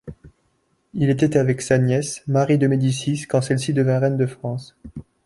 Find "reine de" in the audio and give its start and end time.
3.99-4.25